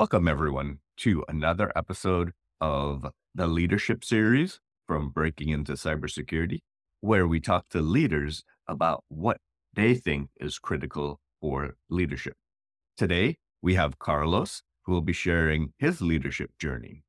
[0.00, 6.60] Welcome, everyone, to another episode of the Leadership Series from Breaking into Cybersecurity,
[7.02, 9.36] where we talk to leaders about what
[9.74, 12.32] they think is critical for leadership.
[12.96, 17.02] Today, we have Carlos, who will be sharing his leadership journey.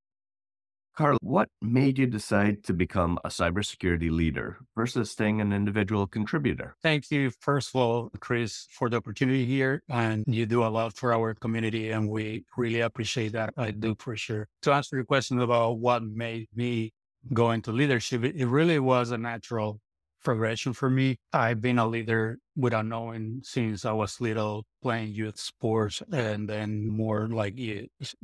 [0.96, 6.76] Carl, what made you decide to become a cybersecurity leader versus staying an individual contributor?
[6.84, 9.82] Thank you, first of all, Chris, for the opportunity here.
[9.90, 13.54] And you do a lot for our community, and we really appreciate that.
[13.58, 14.48] I do for sure.
[14.64, 16.92] To answer your question about what made me
[17.34, 19.80] go into leadership, it really was a natural
[20.24, 21.18] progression for me.
[21.34, 26.88] I've been a leader without knowing since I was little, playing youth sports and then
[26.90, 27.58] more like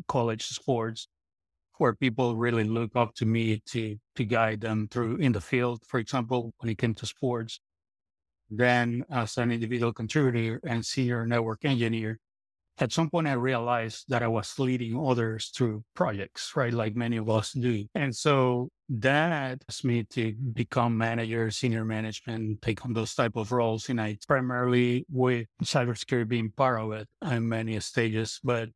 [0.07, 1.07] college sports
[1.79, 5.83] where people really look up to me to to guide them through in the field,
[5.87, 7.59] for example, when it came to sports.
[8.49, 12.19] Then as an individual contributor and senior network engineer,
[12.79, 16.73] at some point I realized that I was leading others through projects, right?
[16.73, 17.85] Like many of us do.
[17.95, 23.51] And so that asked me to become manager, senior management, take on those type of
[23.51, 23.89] roles.
[23.89, 28.39] And I primarily with cybersecurity being part of it in many stages.
[28.43, 28.69] But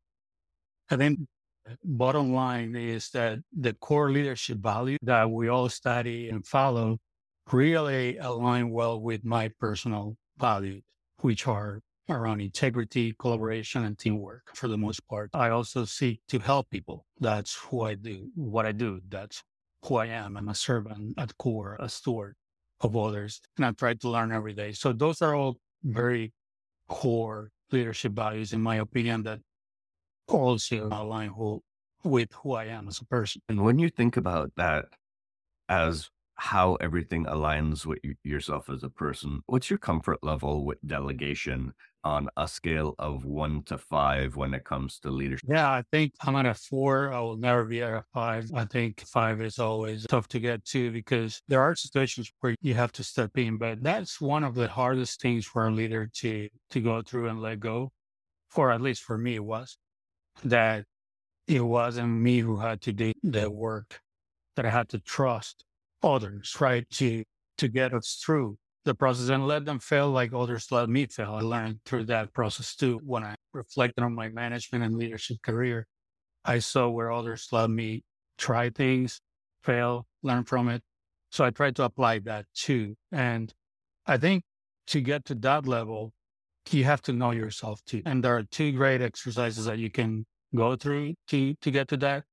[0.90, 1.20] I think
[1.68, 6.98] Eh, bottom line is that the core leadership value that we all study and follow
[7.50, 10.82] really align well with my personal values,
[11.20, 15.30] which are around integrity, collaboration, and teamwork for the most part.
[15.34, 17.06] I also seek to help people.
[17.20, 19.00] That's who I do, what I do.
[19.08, 19.42] That's
[19.84, 20.36] who I am.
[20.36, 22.34] I'm a servant at core, a steward
[22.80, 24.72] of others, and I try to learn every day.
[24.72, 26.32] So those are all very
[26.88, 29.40] core leadership values, in my opinion, that
[30.28, 31.62] also align uh, who,
[32.04, 33.42] with who I am as a person.
[33.48, 34.86] And when you think about that
[35.68, 41.72] as how everything aligns with yourself as a person, what's your comfort level with delegation
[42.04, 45.48] on a scale of one to five when it comes to leadership?
[45.48, 47.12] Yeah, I think I'm at a four.
[47.12, 48.50] I will never be at a five.
[48.54, 52.74] I think five is always tough to get to because there are situations where you
[52.74, 56.48] have to step in, but that's one of the hardest things for a leader to
[56.70, 57.92] to go through and let go.
[58.56, 59.78] Or at least for me, it was
[60.44, 60.84] that
[61.46, 64.00] it wasn't me who had to do the work,
[64.56, 65.64] that I had to trust
[66.02, 66.88] others, right?
[66.90, 67.24] To
[67.58, 71.34] to get us through the process and let them fail like others let me fail.
[71.34, 73.00] I learned through that process too.
[73.04, 75.86] When I reflected on my management and leadership career,
[76.44, 78.02] I saw where others let me
[78.38, 79.20] try things,
[79.62, 80.82] fail, learn from it.
[81.30, 82.96] So I tried to apply that too.
[83.12, 83.52] And
[84.06, 84.42] I think
[84.88, 86.12] to get to that level,
[86.70, 88.02] you have to know yourself too.
[88.06, 91.96] And there are two great exercises that you can go through to, to get to
[91.98, 92.24] that.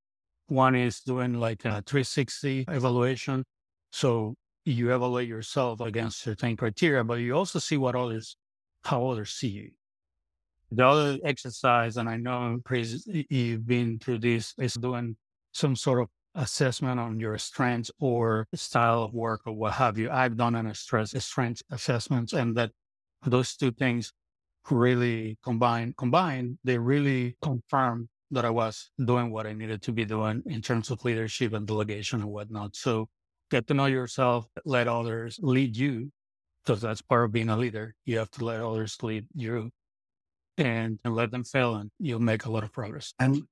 [0.48, 3.44] One is doing like a 360 evaluation.
[3.92, 4.36] So
[4.66, 8.36] you evaluate yourself against certain criteria, but you also see what others,
[8.84, 9.72] how others see you.
[10.72, 15.18] The other exercise, and I know Chris, you've been through this, is doing
[15.52, 20.12] some sort of assessment on your strengths or style of work or what have you.
[20.12, 22.72] I've done an stress strength assessments, and that
[23.26, 24.14] those two things
[24.72, 26.58] really combine combined.
[26.64, 30.92] They really confirm that I was doing what I needed to be doing in terms
[30.92, 32.76] of leadership and delegation and whatnot.
[32.76, 33.10] So
[33.50, 36.12] get to know yourself, let others lead you,
[36.64, 37.96] because that's part of being a leader.
[38.06, 39.72] You have to let others lead you
[40.58, 43.14] and, and let them fail, and you'll make a lot of progress.
[43.18, 43.44] And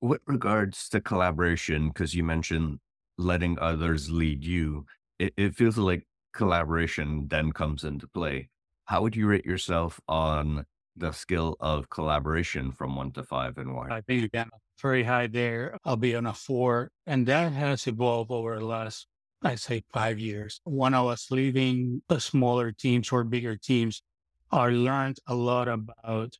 [0.00, 2.80] with regards to collaboration, because you mentioned
[3.18, 4.86] letting others lead you,
[5.18, 8.48] it, it feels like collaboration then comes into play.
[8.86, 10.64] How would you rate yourself on
[10.96, 13.88] the skill of collaboration from one to five and why?
[13.90, 14.48] I think again,
[14.80, 15.76] very high there.
[15.84, 16.90] I'll be on a four.
[17.06, 19.06] And that has evolved over the last
[19.42, 20.60] I'd say five years.
[20.64, 24.02] When I was the smaller teams or bigger teams,
[24.50, 26.38] I learned a lot about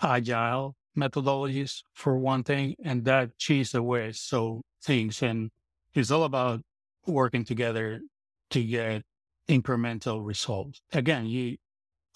[0.00, 5.22] agile methodologies for one thing, and that changed the way so things.
[5.22, 5.50] And
[5.94, 6.62] it's all about
[7.06, 8.00] working together
[8.50, 9.02] to get
[9.48, 10.82] incremental results.
[10.92, 11.56] Again, you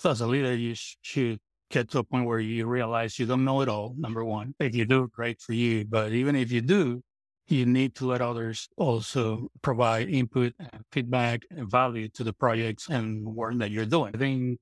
[0.09, 1.39] as a leader, you should
[1.71, 3.95] get to a point where you realize you don't know it all.
[3.97, 5.85] Number one, if you do, great for you.
[5.85, 7.03] But even if you do,
[7.49, 12.89] you need to let others also provide input and feedback and value to the projects
[12.89, 14.13] and work that you're doing.
[14.15, 14.59] I think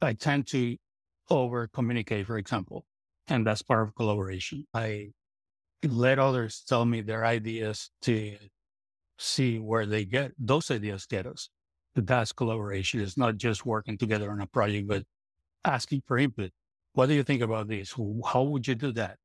[0.00, 0.76] I tend to
[1.30, 2.84] over communicate, for example,
[3.26, 4.66] and that's part of collaboration.
[4.72, 5.08] I
[5.84, 8.36] let others tell me their ideas to
[9.18, 11.50] see where they get those ideas get us.
[12.06, 13.00] That's collaboration.
[13.00, 15.04] It's not just working together on a project, but
[15.64, 16.52] asking for input.
[16.92, 17.94] What do you think about this?
[18.26, 19.18] How would you do that?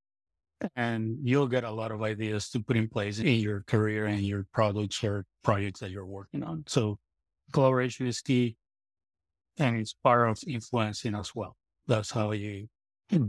[0.76, 4.22] and you'll get a lot of ideas to put in place in your career and
[4.22, 6.64] your products or projects that you're working on.
[6.68, 7.00] So
[7.52, 8.56] collaboration is key
[9.58, 11.56] and it's part of influencing as well.
[11.88, 12.68] That's how you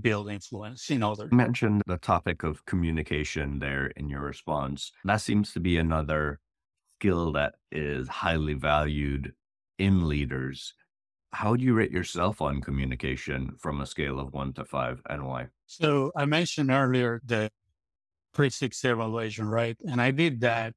[0.00, 1.28] build influence in others.
[1.30, 4.92] You mentioned the topic of communication there in your response.
[5.04, 6.40] That seems to be another
[6.98, 9.32] skill that is highly valued
[9.78, 10.74] in leaders.
[11.32, 15.26] How do you rate yourself on communication from a scale of one to five and
[15.26, 15.48] why?
[15.66, 17.50] So I mentioned earlier the
[18.34, 19.76] 360 evaluation, right?
[19.88, 20.74] And I did that.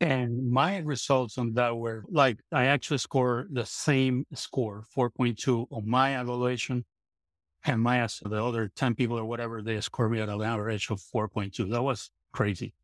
[0.00, 5.88] And my results on that were like, I actually scored the same score, 4.2 on
[5.88, 6.84] my evaluation.
[7.64, 11.00] And my, the other 10 people or whatever, they scored me at an average of
[11.00, 11.70] 4.2.
[11.70, 12.74] That was crazy.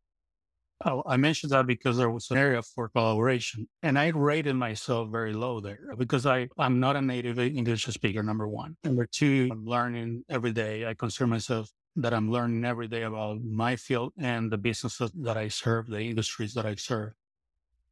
[0.85, 5.09] Oh, I mentioned that because there was an area for collaboration and I rated myself
[5.09, 8.75] very low there because I, I'm not a native English speaker, number one.
[8.83, 10.85] Number two, I'm learning every day.
[10.85, 15.37] I consider myself that I'm learning every day about my field and the businesses that
[15.37, 17.13] I serve, the industries that I serve.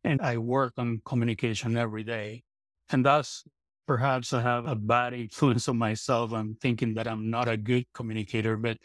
[0.04, 2.44] And I work on communication every day.
[2.90, 3.48] And thus,
[3.88, 6.34] perhaps I have a bad influence on myself.
[6.34, 8.78] I'm thinking that I'm not a good communicator, but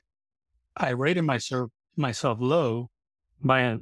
[0.77, 2.91] I rated myself, myself low
[3.43, 3.79] by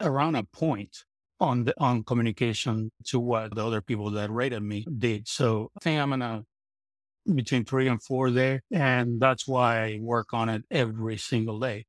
[0.00, 1.04] around a point
[1.38, 5.28] on the on communication to what the other people that rated me did.
[5.28, 6.44] So I think I'm in a
[7.34, 8.62] between three and four there.
[8.70, 11.86] And that's why I work on it every single day.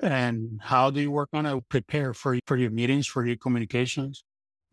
[0.00, 1.68] And how do you work on it?
[1.68, 4.24] Prepare for, for your meetings, for your communications.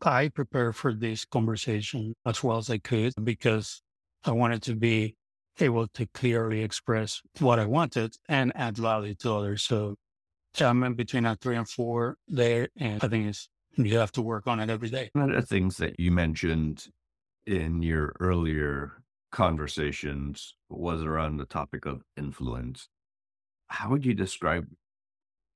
[0.01, 3.81] I prepare for this conversation as well as I could because
[4.23, 5.15] I wanted to be
[5.59, 9.61] able to clearly express what I wanted and add value to others.
[9.61, 9.95] So
[10.59, 12.69] I'm in between a three and four there.
[12.77, 15.09] And I think it's, you have to work on it every day.
[15.13, 16.87] One of the things that you mentioned
[17.45, 22.89] in your earlier conversations was around the topic of influence.
[23.67, 24.67] How would you describe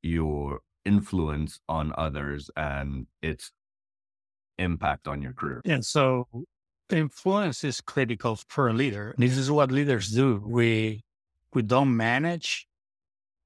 [0.02, 3.52] your influence on others and its
[4.58, 5.62] impact on your career?
[5.66, 5.80] Yeah.
[5.82, 6.28] So
[6.90, 9.14] influence is critical for a leader.
[9.18, 10.42] This is what leaders do.
[10.46, 11.04] We
[11.54, 12.68] we don't manage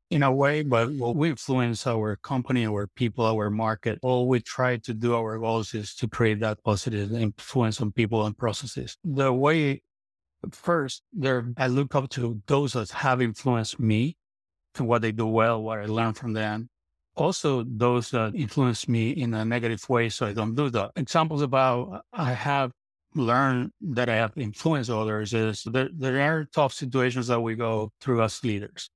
[0.09, 3.99] in a way, but we influence our company, our people, our market.
[4.01, 8.25] All we try to do, our goals is to create that positive influence on people
[8.25, 8.97] and processes.
[9.03, 9.83] The way
[10.51, 14.17] first, there, I look up to those that have influenced me
[14.73, 16.69] to what they do well, what I learn from them.
[17.15, 20.91] Also, those that influence me in a negative way, so I don't do that.
[20.95, 22.71] Examples about I have
[23.13, 27.91] learned that I have influenced others is there, there are tough situations that we go
[27.99, 28.89] through as leaders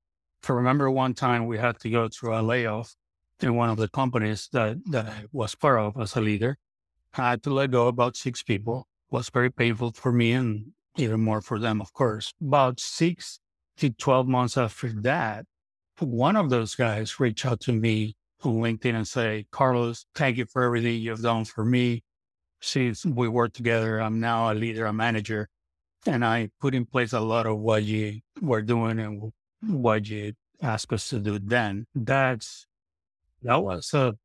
[0.50, 2.96] I remember one time we had to go through a layoff
[3.40, 6.58] in one of the companies that, that I was part of as a leader.
[7.16, 8.88] I had to let go about six people.
[9.12, 12.34] It was very painful for me and even more for them, of course.
[12.42, 13.40] About six
[13.78, 15.46] to 12 months after that,
[16.00, 20.46] one of those guys reached out to me on LinkedIn and say, Carlos, thank you
[20.46, 22.04] for everything you've done for me.
[22.62, 25.50] Since we work together, I'm now a leader, a manager,
[26.06, 29.32] and I put in place a lot of what you were doing and
[29.68, 31.86] what you ask us to do then.
[31.96, 32.66] That's
[33.44, 34.16] that was a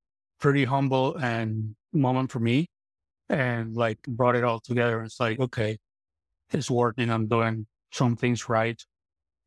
[0.41, 2.69] pretty humble and moment for me,
[3.29, 5.03] and like brought it all together.
[5.03, 5.79] It's like okay,
[6.51, 7.11] it's working.
[7.11, 8.81] I'm doing some things right.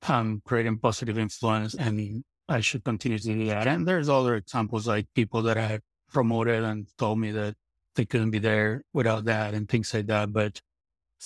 [0.07, 3.67] I'm creating positive influence, and I should continue to do that.
[3.67, 5.79] And there's other examples like people that I
[6.11, 7.55] promoted and told me that
[7.95, 10.33] they couldn't be there without that and things like that.
[10.33, 10.61] But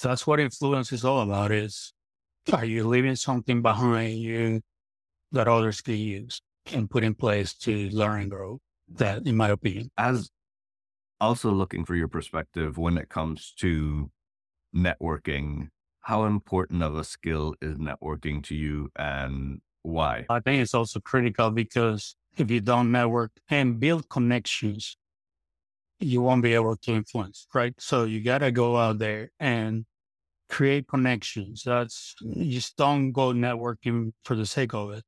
[0.02, 1.94] that's what influence is all about is
[2.53, 4.61] are you leaving something behind you
[5.31, 8.59] that others can use and put in place to learn and grow?
[8.87, 9.90] That, in my opinion.
[9.97, 10.30] As
[11.19, 14.11] also looking for your perspective when it comes to
[14.75, 15.69] networking,
[16.02, 20.25] how important of a skill is networking to you and why?
[20.30, 24.97] I think it's also critical because if you don't network and build connections,
[25.99, 27.73] you won't be able to influence, right?
[27.80, 29.85] So you got to go out there and
[30.49, 31.64] create connections.
[31.64, 35.04] That's just don't go networking for the sake of it.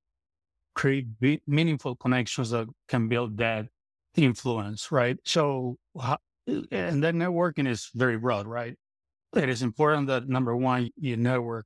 [0.75, 3.67] Create be- meaningful connections that can build that
[4.15, 5.17] influence, right?
[5.25, 5.77] So,
[6.47, 8.75] and then networking is very broad, right?
[9.35, 11.65] It is important that number one, you network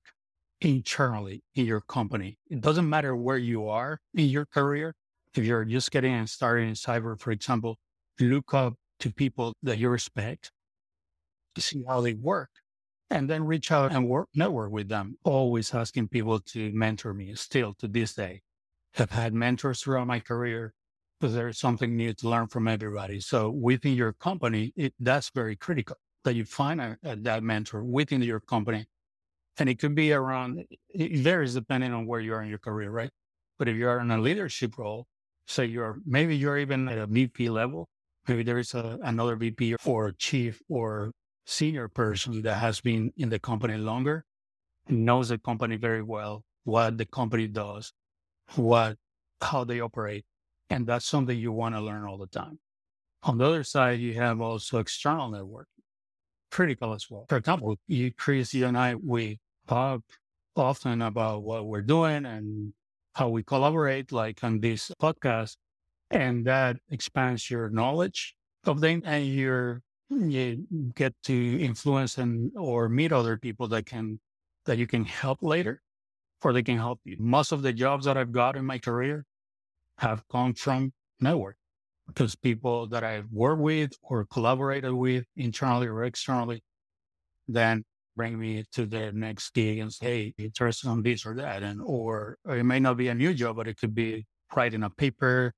[0.62, 2.38] internally in your company.
[2.50, 4.94] It doesn't matter where you are in your career.
[5.36, 7.78] If you're just getting started in cyber, for example,
[8.20, 10.52] look up to people that you respect
[11.56, 12.50] to see how they work
[13.12, 15.18] and then reach out and work, network with them.
[15.24, 18.42] Always asking people to mentor me still to this day.
[18.94, 20.74] Have had mentors throughout my career
[21.20, 23.20] because there's something new to learn from everybody.
[23.20, 27.84] So within your company, it, that's very critical that you find a, a, that mentor
[27.84, 28.86] within your company.
[29.58, 32.90] And it could be around, it varies depending on where you are in your career,
[32.90, 33.12] right?
[33.60, 35.06] But if you're in a leadership role,
[35.46, 37.88] say you're, maybe you're even at a VP level,
[38.28, 41.12] maybe there is a, another VP or chief or
[41.46, 44.26] senior person that has been in the company longer,
[44.88, 47.94] knows the company very well, what the company does,
[48.56, 48.98] what,
[49.42, 50.26] how they operate.
[50.70, 52.60] And that's something you want to learn all the time.
[53.24, 55.66] On the other side, you have also external networking,
[56.50, 57.26] critical as well.
[57.30, 60.02] For example, you, Chris, you and I, we talk
[60.56, 62.74] often about what we're doing and
[63.14, 65.58] how we collaborate, like on this podcast,
[66.10, 70.66] and that expands your knowledge of them and your you
[70.96, 74.20] get to influence and or meet other people that can
[74.66, 75.82] that you can help later
[76.44, 77.16] or they can help you.
[77.20, 79.26] Most of the jobs that I've got in my career
[79.98, 81.58] have come from network
[82.08, 86.64] because people that I've worked with or collaborated with internally or externally
[87.48, 87.84] then
[88.16, 91.64] bring me to the next gig and say, hey, interested on this or that.
[91.64, 94.26] And or, or it may not be a new job, but it could be
[94.56, 95.54] writing a paper,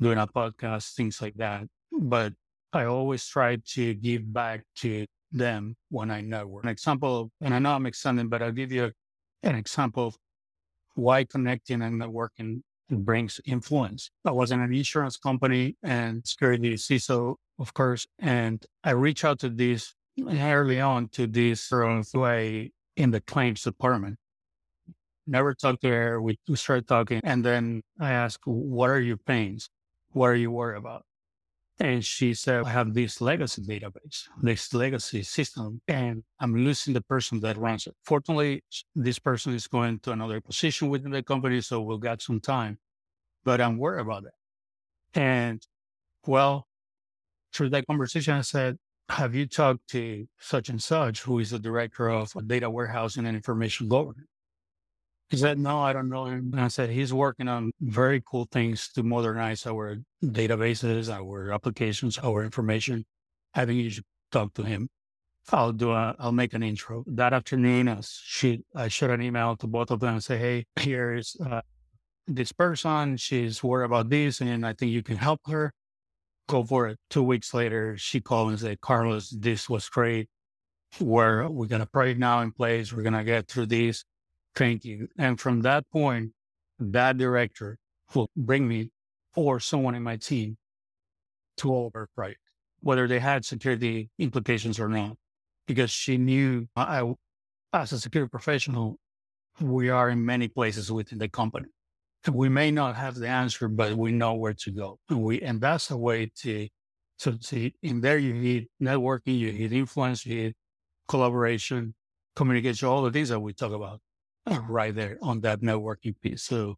[0.00, 1.64] doing a podcast, things like that.
[1.92, 2.32] But
[2.72, 6.64] I always try to give back to them when I network.
[6.64, 8.90] An example, and I know I'm extending, but I'll give you
[9.42, 10.16] an example of
[10.94, 14.10] why connecting and networking brings influence.
[14.24, 19.38] I was in an insurance company and security CISO, of course, and I reached out
[19.40, 21.70] to this early on to this
[22.14, 24.18] way in the claims department.
[25.26, 26.20] Never talked to her.
[26.20, 29.70] We, we started talking, and then I asked, "What are your pains?
[30.10, 31.04] What are you worried about?"
[31.80, 37.00] And she said, I have this legacy database, this legacy system, and I'm losing the
[37.00, 37.94] person that runs it.
[38.04, 38.62] Fortunately,
[38.94, 42.78] this person is going to another position within the company, so we'll get some time,
[43.44, 44.32] but I'm worried about it.
[45.18, 45.60] And
[46.26, 46.68] well,
[47.52, 48.76] through that conversation, I said,
[49.08, 53.34] have you talked to such and such, who is the director of data warehousing and
[53.34, 54.28] information governance?
[55.32, 56.50] He said, No, I don't know him.
[56.52, 62.18] And I said, He's working on very cool things to modernize our databases, our applications,
[62.18, 63.06] our information.
[63.54, 64.90] I think you should talk to him.
[65.50, 67.02] I'll do a, I'll make an intro.
[67.06, 70.66] That afternoon, I, shoot, I shot an email to both of them and say, Hey,
[70.76, 71.62] here's uh,
[72.26, 73.16] this person.
[73.16, 75.72] She's worried about this, and I think you can help her.
[76.46, 76.98] Go for it.
[77.08, 80.28] Two weeks later, she called and said, Carlos, this was great.
[81.00, 82.92] We're, we're going to put it now in place.
[82.92, 84.04] We're going to get through this
[84.54, 85.08] Thank you.
[85.18, 86.32] And from that point,
[86.78, 87.78] that director
[88.14, 88.90] will bring me
[89.34, 90.58] or someone in my team
[91.58, 91.90] to all
[92.80, 95.16] whether they had security implications or not,
[95.66, 97.12] because she knew I,
[97.72, 98.98] as a security professional,
[99.60, 101.68] we are in many places within the company.
[102.30, 104.98] We may not have the answer, but we know where to go.
[105.08, 106.68] And we, and that's a way to,
[107.16, 110.54] so see, in there you need networking, you need influence, you need
[111.08, 111.94] collaboration,
[112.36, 114.00] communication, all the things that we talk about
[114.46, 116.42] right there on that networking piece.
[116.42, 116.76] So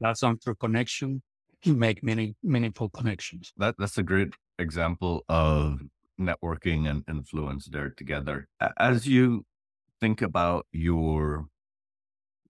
[0.00, 1.22] that's on through connection,
[1.62, 3.52] you make many meaningful connections.
[3.56, 5.80] That that's a great example of
[6.18, 8.48] networking and influence there together.
[8.78, 9.44] As you
[10.00, 11.46] think about your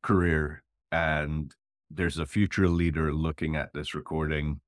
[0.02, 0.62] career
[0.93, 1.55] and
[1.90, 4.61] there's a future leader looking at this recording,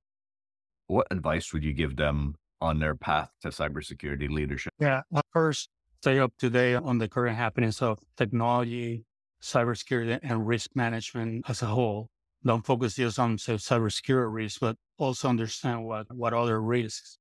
[0.88, 4.72] what advice would you give them on their path to cybersecurity leadership?
[4.78, 5.68] Yeah, first,
[6.00, 9.04] stay up to date on the current happenings of technology,
[9.42, 12.08] cybersecurity and risk management as a whole.
[12.44, 17.18] Don't focus just on say, cybersecurity risks, but also understand what, what other risks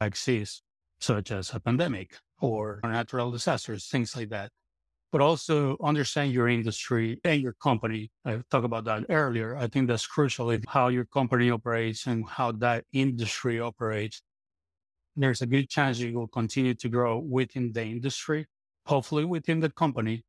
[0.00, 0.62] exist,
[1.00, 4.50] such as a pandemic or natural disasters, things like that.
[5.12, 8.12] But also understand your industry and your company.
[8.24, 9.56] I talked about that earlier.
[9.56, 14.22] I think that's crucial in how your company operates and how that industry operates.
[15.16, 18.46] There's a good chance you will continue to grow within the industry,
[18.86, 20.22] hopefully within the company,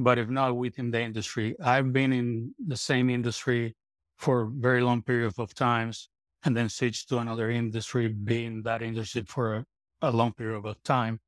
[0.00, 3.76] but if not within the industry, I've been in the same industry
[4.16, 6.08] for very long periods of times
[6.42, 9.66] and then switched to another industry, being that industry for a,
[10.00, 11.20] a long period of time.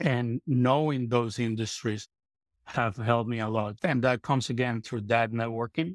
[0.00, 2.08] And knowing those industries
[2.64, 3.76] have helped me a lot.
[3.84, 5.94] And that comes again through that networking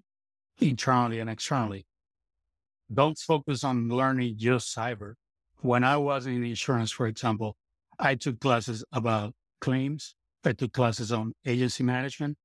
[0.60, 1.86] internally and externally.
[2.94, 5.16] Don't focus on learning just cyber.
[5.60, 7.58] When I was in insurance, for example,
[8.00, 10.16] I took classes about claims,
[10.46, 12.38] I took classes on agency management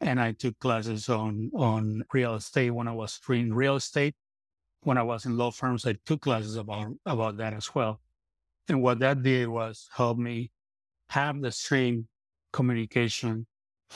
[0.00, 4.14] and I took classes on, on real estate when I was in real estate.
[4.84, 8.00] When I was in law firms, I took classes about, about that as well.
[8.68, 10.50] And what that did was help me
[11.10, 12.08] have the same
[12.52, 13.46] communication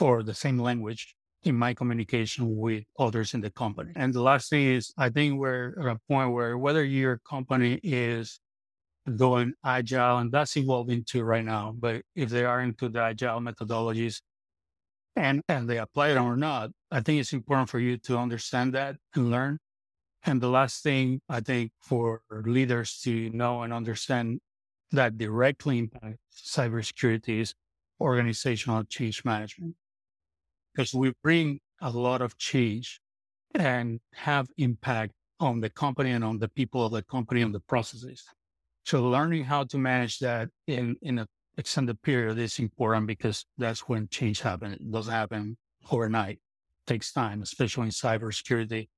[0.00, 3.92] or the same language in my communication with others in the company.
[3.96, 7.80] And the last thing is, I think we're at a point where whether your company
[7.82, 8.40] is
[9.14, 11.74] going agile, and that's evolving too right now.
[11.78, 14.20] But if they are into the agile methodologies
[15.14, 18.74] and, and they apply it or not, I think it's important for you to understand
[18.74, 19.58] that and learn.
[20.24, 24.40] And the last thing I think for leaders to know and understand
[24.90, 27.54] that directly impacts cybersecurity is
[28.00, 29.76] organizational change management.
[30.74, 33.00] Because we bring a lot of change
[33.54, 37.60] and have impact on the company and on the people of the company and the
[37.60, 38.24] processes.
[38.86, 41.26] So learning how to manage that in, in an
[41.58, 44.76] extended period is important because that's when change happens.
[44.76, 45.56] It doesn't happen
[45.90, 46.36] overnight.
[46.36, 48.88] It takes time, especially in cybersecurity.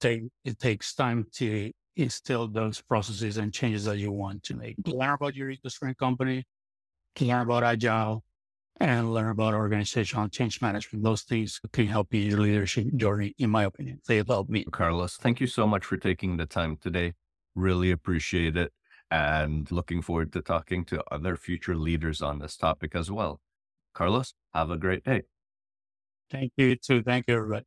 [0.00, 4.76] Take, it takes time to instill those processes and changes that you want to make.
[4.78, 4.98] Mm-hmm.
[4.98, 6.44] Learn about your industry company,
[7.20, 8.24] learn about agile,
[8.80, 11.04] and learn about organizational change management.
[11.04, 14.00] Those things can help you in your leadership journey, in my opinion.
[14.08, 14.64] They help me.
[14.64, 17.14] Carlos, thank you so much for taking the time today.
[17.54, 18.72] Really appreciate it.
[19.10, 23.40] And looking forward to talking to other future leaders on this topic as well.
[23.94, 25.22] Carlos, have a great day.
[26.30, 27.02] Thank you too.
[27.02, 27.64] Thank you, everybody.